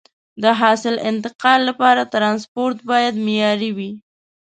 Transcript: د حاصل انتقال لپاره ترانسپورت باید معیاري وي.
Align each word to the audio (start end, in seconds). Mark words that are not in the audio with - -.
د 0.43 0.45
حاصل 0.59 0.95
انتقال 1.11 1.59
لپاره 1.69 2.09
ترانسپورت 2.13 2.77
باید 2.89 3.15
معیاري 3.25 3.71
وي. 3.77 3.91